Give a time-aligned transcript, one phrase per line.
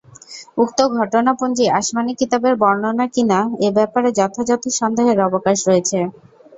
[0.57, 5.99] উক্ত ঘটনাপঞ্জি আসমানী কিতাবের বর্ণনা কি না এ ব্যাপারে যথাযথ সন্দেহের অবকাশ রয়েছে।